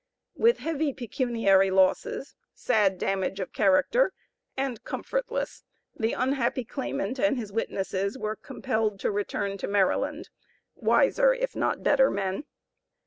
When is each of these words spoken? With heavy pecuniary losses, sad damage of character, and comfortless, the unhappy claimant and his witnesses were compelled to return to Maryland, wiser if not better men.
With 0.35 0.57
heavy 0.57 0.93
pecuniary 0.93 1.69
losses, 1.69 2.33
sad 2.55 2.97
damage 2.97 3.39
of 3.39 3.53
character, 3.53 4.13
and 4.57 4.83
comfortless, 4.83 5.63
the 5.95 6.13
unhappy 6.13 6.65
claimant 6.65 7.19
and 7.19 7.37
his 7.37 7.53
witnesses 7.53 8.17
were 8.17 8.35
compelled 8.35 8.99
to 9.01 9.11
return 9.11 9.59
to 9.59 9.67
Maryland, 9.67 10.29
wiser 10.73 11.35
if 11.35 11.55
not 11.55 11.83
better 11.83 12.09
men. 12.09 12.45